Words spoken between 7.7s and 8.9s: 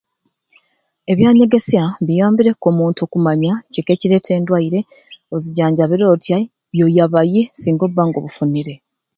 obba nga obufunire.